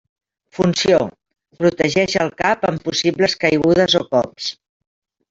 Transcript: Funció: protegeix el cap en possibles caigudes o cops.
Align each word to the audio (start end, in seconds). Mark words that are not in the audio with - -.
Funció: 0.59 0.97
protegeix 1.59 2.15
el 2.25 2.31
cap 2.39 2.65
en 2.71 2.79
possibles 2.89 3.37
caigudes 3.45 3.97
o 4.01 4.03
cops. 4.09 4.49